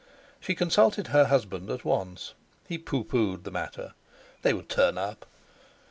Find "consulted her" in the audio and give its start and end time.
0.55-1.25